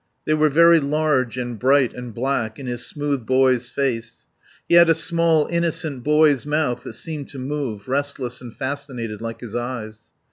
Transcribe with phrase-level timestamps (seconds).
[0.25, 4.25] They were very large and bright and black in his smooth boy's face;
[4.67, 9.41] he had a small innocent boy's mouth that seemed to move, restless and fascinated, like
[9.41, 10.09] his eyes.